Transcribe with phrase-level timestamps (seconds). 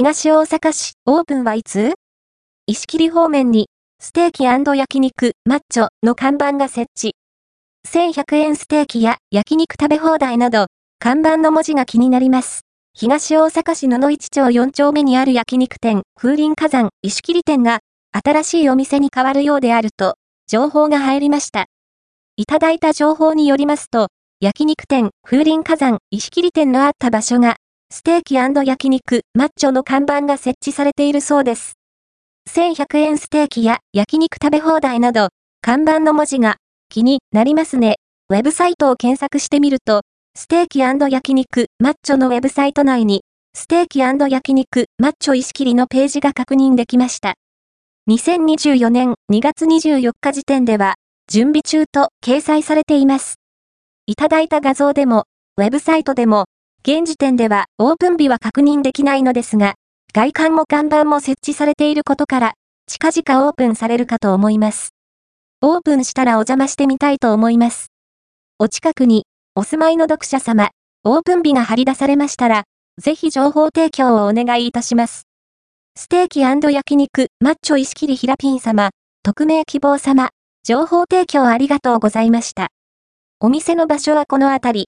[0.00, 1.94] 東大阪市オープンはいつ？
[2.68, 3.66] 石切方面に
[3.98, 7.16] ステーキ焼肉マッチョの看板が設置。
[7.84, 10.66] 1100円ステーキや焼肉食べ放題など、
[11.00, 12.60] 看板の文字が気になります。
[12.94, 17.80] 東大阪市野々市町4丁目にある焼肉店、風林火山石切店が、
[18.12, 20.14] 新しいお店に変わるようであると、
[20.46, 21.66] 情報が入りました。
[22.36, 27.56] いただいた情報によりますと、焼肉店、風林火山石切店のあった場所が、
[27.90, 31.72] ステーキ焼肉マッチョの看板が設置されているそうです。
[32.48, 35.28] 1100円ステーキや焼肉食べ放題など、
[35.62, 36.56] 看板の文字が
[36.90, 37.96] 気になりますね。
[38.28, 40.02] ウェブサイトを検索してみると、
[40.36, 47.34] ステーキ焼肉マッチョのウェブサイト内に、ステーキ焼肉マッチョ石切りのページが確認できました。
[48.08, 50.94] 2024年2月24日時点では、
[51.26, 53.36] 準備中と掲載されています。
[54.06, 55.24] いただいた画像でも、
[55.56, 56.44] ウェブサイトでも、
[56.90, 59.74] 現時点ではオープン日は確認できないのですが、
[60.14, 62.54] 外観も看板も設置されていることから、
[62.86, 64.94] 近々オープンされるかと思います。
[65.60, 67.88] オープンしたらお邪魔してみたいと思います。
[68.58, 70.70] お近くに、お住まいの読者様、
[71.04, 72.64] オープン日が張り出されましたら、
[72.98, 75.26] ぜひ情報提供をお願いいたします。
[75.94, 78.92] ステーキ焼肉、マッチョ石切りひらピン様、
[79.24, 80.30] 匿名希望様、
[80.64, 82.68] 情報提供ありがとうございました。
[83.40, 84.86] お店の場所はこの辺り。